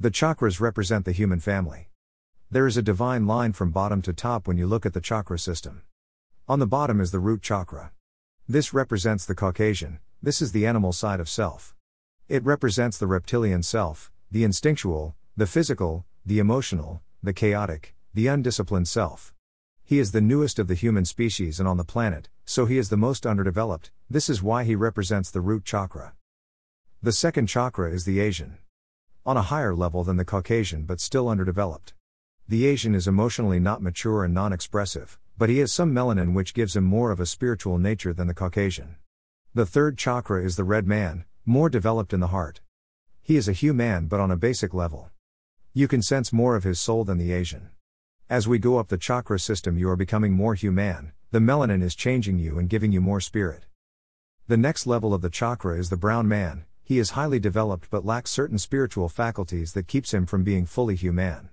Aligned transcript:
The 0.00 0.12
chakras 0.12 0.60
represent 0.60 1.04
the 1.04 1.10
human 1.10 1.40
family. 1.40 1.88
There 2.52 2.68
is 2.68 2.76
a 2.76 2.82
divine 2.82 3.26
line 3.26 3.52
from 3.52 3.72
bottom 3.72 4.00
to 4.02 4.12
top 4.12 4.46
when 4.46 4.56
you 4.56 4.64
look 4.64 4.86
at 4.86 4.92
the 4.92 5.00
chakra 5.00 5.40
system. 5.40 5.82
On 6.46 6.60
the 6.60 6.68
bottom 6.68 7.00
is 7.00 7.10
the 7.10 7.18
root 7.18 7.42
chakra. 7.42 7.90
This 8.48 8.72
represents 8.72 9.26
the 9.26 9.34
Caucasian, 9.34 9.98
this 10.22 10.40
is 10.40 10.52
the 10.52 10.68
animal 10.68 10.92
side 10.92 11.18
of 11.18 11.28
self. 11.28 11.74
It 12.28 12.44
represents 12.44 12.96
the 12.96 13.08
reptilian 13.08 13.64
self, 13.64 14.12
the 14.30 14.44
instinctual, 14.44 15.16
the 15.36 15.48
physical, 15.48 16.06
the 16.24 16.38
emotional, 16.38 17.02
the 17.20 17.32
chaotic, 17.32 17.96
the 18.14 18.28
undisciplined 18.28 18.86
self. 18.86 19.34
He 19.84 19.98
is 19.98 20.12
the 20.12 20.20
newest 20.20 20.60
of 20.60 20.68
the 20.68 20.76
human 20.76 21.06
species 21.06 21.58
and 21.58 21.68
on 21.68 21.76
the 21.76 21.82
planet, 21.82 22.28
so 22.44 22.66
he 22.66 22.78
is 22.78 22.88
the 22.88 22.96
most 22.96 23.26
underdeveloped, 23.26 23.90
this 24.08 24.28
is 24.28 24.44
why 24.44 24.62
he 24.62 24.76
represents 24.76 25.32
the 25.32 25.40
root 25.40 25.64
chakra. 25.64 26.12
The 27.02 27.10
second 27.10 27.48
chakra 27.48 27.90
is 27.90 28.04
the 28.04 28.20
Asian. 28.20 28.58
On 29.28 29.36
a 29.36 29.42
higher 29.42 29.74
level 29.74 30.04
than 30.04 30.16
the 30.16 30.24
Caucasian 30.24 30.84
but 30.84 31.02
still 31.02 31.28
underdeveloped. 31.28 31.92
The 32.48 32.64
Asian 32.64 32.94
is 32.94 33.06
emotionally 33.06 33.60
not 33.60 33.82
mature 33.82 34.24
and 34.24 34.32
non 34.32 34.54
expressive, 34.54 35.18
but 35.36 35.50
he 35.50 35.58
has 35.58 35.70
some 35.70 35.92
melanin 35.92 36.32
which 36.32 36.54
gives 36.54 36.74
him 36.74 36.84
more 36.84 37.10
of 37.10 37.20
a 37.20 37.26
spiritual 37.26 37.76
nature 37.76 38.14
than 38.14 38.26
the 38.26 38.32
Caucasian. 38.32 38.96
The 39.52 39.66
third 39.66 39.98
chakra 39.98 40.42
is 40.42 40.56
the 40.56 40.64
red 40.64 40.86
man, 40.86 41.26
more 41.44 41.68
developed 41.68 42.14
in 42.14 42.20
the 42.20 42.28
heart. 42.28 42.62
He 43.20 43.36
is 43.36 43.50
a 43.50 43.52
human 43.52 44.06
but 44.06 44.18
on 44.18 44.30
a 44.30 44.36
basic 44.38 44.72
level. 44.72 45.10
You 45.74 45.88
can 45.88 46.00
sense 46.00 46.32
more 46.32 46.56
of 46.56 46.64
his 46.64 46.80
soul 46.80 47.04
than 47.04 47.18
the 47.18 47.32
Asian. 47.32 47.68
As 48.30 48.48
we 48.48 48.58
go 48.58 48.78
up 48.78 48.88
the 48.88 48.96
chakra 48.96 49.38
system, 49.38 49.76
you 49.76 49.90
are 49.90 50.04
becoming 50.04 50.32
more 50.32 50.54
human, 50.54 51.12
the 51.32 51.38
melanin 51.38 51.82
is 51.82 51.94
changing 51.94 52.38
you 52.38 52.58
and 52.58 52.70
giving 52.70 52.92
you 52.92 53.02
more 53.02 53.20
spirit. 53.20 53.66
The 54.46 54.56
next 54.56 54.86
level 54.86 55.12
of 55.12 55.20
the 55.20 55.28
chakra 55.28 55.78
is 55.78 55.90
the 55.90 55.98
brown 55.98 56.28
man, 56.28 56.64
he 56.88 56.98
is 56.98 57.10
highly 57.10 57.38
developed 57.38 57.90
but 57.90 58.06
lacks 58.06 58.30
certain 58.30 58.56
spiritual 58.56 59.10
faculties 59.10 59.74
that 59.74 59.86
keeps 59.86 60.14
him 60.14 60.24
from 60.24 60.42
being 60.42 60.64
fully 60.64 60.94
human. 60.94 61.50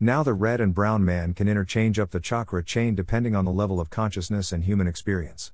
Now 0.00 0.22
the 0.22 0.32
red 0.32 0.62
and 0.62 0.74
brown 0.74 1.04
man 1.04 1.34
can 1.34 1.46
interchange 1.46 1.98
up 1.98 2.10
the 2.10 2.20
chakra 2.20 2.64
chain 2.64 2.94
depending 2.94 3.36
on 3.36 3.44
the 3.44 3.52
level 3.52 3.80
of 3.80 3.90
consciousness 3.90 4.50
and 4.50 4.64
human 4.64 4.86
experience. 4.86 5.52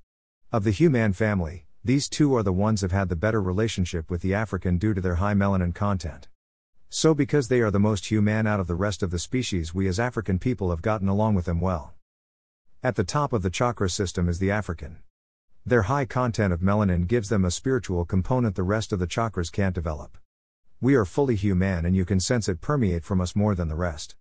Of 0.53 0.62
the 0.62 0.70
human 0.70 1.15
family, 1.15 1.67
these 1.83 2.09
two 2.09 2.33
are 2.37 2.45
the 2.45 2.53
ones 2.53 2.83
have 2.83 2.92
had 2.92 3.09
the 3.09 3.17
better 3.17 3.42
relationship 3.42 4.09
with 4.09 4.23
the 4.23 4.34
African 4.34 4.79
due 4.79 4.95
to 4.95 5.01
their 5.01 5.17
high 5.17 5.35
melanin 5.35 5.75
content. 5.75 6.29
So 6.89 7.12
because 7.12 7.48
they 7.48 7.61
are 7.61 7.73
the 7.73 7.81
most 7.81 8.12
human 8.12 8.47
out 8.47 8.61
of 8.61 8.69
the 8.69 8.77
rest 8.77 9.03
of 9.03 9.11
the 9.11 9.19
species 9.19 9.75
we 9.75 9.89
as 9.89 9.98
African 9.98 10.39
people 10.39 10.70
have 10.70 10.81
gotten 10.81 11.09
along 11.09 11.35
with 11.35 11.47
them 11.47 11.61
well. 11.61 11.92
At 12.85 12.95
the 12.95 13.03
top 13.03 13.33
of 13.33 13.42
the 13.42 13.51
chakra 13.51 13.91
system 13.91 14.29
is 14.29 14.39
the 14.39 14.53
African. 14.53 14.98
Their 15.69 15.83
high 15.83 16.06
content 16.06 16.55
of 16.55 16.61
melanin 16.61 17.06
gives 17.06 17.28
them 17.28 17.44
a 17.44 17.50
spiritual 17.50 18.06
component 18.06 18.56
the 18.56 18.62
rest 18.62 18.91
of 18.91 19.00
the 19.00 19.06
chakras 19.06 19.52
can't 19.52 19.74
develop. 19.74 20.16
We 20.80 20.94
are 20.94 21.05
fully 21.05 21.36
human 21.36 21.84
and 21.84 21.94
you 21.94 22.06
can 22.06 22.20
sense 22.20 22.48
it 22.48 22.62
permeate 22.62 23.05
from 23.05 23.20
us 23.20 23.36
more 23.36 23.55
than 23.55 23.69
the 23.69 23.74
rest. 23.74 24.16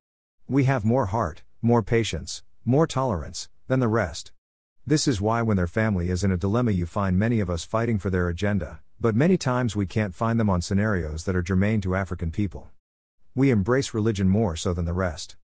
We 0.50 0.66
have 0.66 0.84
more 0.84 1.06
heart, 1.06 1.44
more 1.62 1.82
patience, 1.82 2.44
more 2.66 2.86
tolerance, 2.86 3.48
than 3.70 3.80
the 3.80 3.88
rest. 3.88 4.34
This 4.86 5.08
is 5.08 5.22
why, 5.22 5.42
when 5.42 5.56
their 5.56 5.68
family 5.68 6.10
is 6.10 6.22
in 6.22 6.34
a 6.34 6.38
dilemma, 6.38 6.72
you 6.72 6.86
find 6.86 7.18
many 7.18 7.40
of 7.40 7.50
us 7.50 7.64
fighting 7.64 7.98
for 7.98 8.10
their 8.10 8.28
agenda, 8.28 8.82
but 9.00 9.16
many 9.16 9.38
times 9.38 9.74
we 9.74 9.86
can't 9.86 10.14
find 10.14 10.38
them 10.38 10.50
on 10.50 10.60
scenarios 10.62 11.24
that 11.24 11.36
are 11.38 11.42
germane 11.42 11.80
to 11.80 11.96
African 11.96 12.30
people. 12.30 12.72
We 13.36 13.52
embrace 13.52 13.94
religion 13.94 14.28
more 14.28 14.58
so 14.58 14.74
than 14.74 14.84
the 14.84 14.92
rest. 14.92 15.38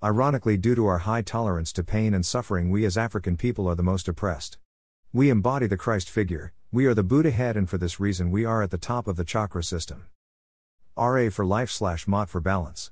Ironically, 0.00 0.56
due 0.56 0.76
to 0.76 0.86
our 0.86 0.98
high 0.98 1.22
tolerance 1.22 1.72
to 1.72 1.82
pain 1.82 2.14
and 2.14 2.24
suffering, 2.24 2.70
we 2.70 2.84
as 2.84 2.96
African 2.96 3.36
people 3.36 3.66
are 3.66 3.74
the 3.74 3.82
most 3.82 4.06
oppressed. 4.06 4.56
We 5.12 5.28
embody 5.28 5.66
the 5.66 5.76
Christ 5.76 6.08
figure, 6.08 6.52
we 6.70 6.86
are 6.86 6.94
the 6.94 7.02
Buddha 7.02 7.32
head, 7.32 7.56
and 7.56 7.68
for 7.68 7.78
this 7.78 7.98
reason, 7.98 8.30
we 8.30 8.44
are 8.44 8.62
at 8.62 8.70
the 8.70 8.78
top 8.78 9.08
of 9.08 9.16
the 9.16 9.24
chakra 9.24 9.64
system. 9.64 10.06
RA 10.96 11.30
for 11.30 11.44
life 11.44 11.68
slash 11.68 12.06
MOT 12.06 12.28
for 12.28 12.40
balance. 12.40 12.88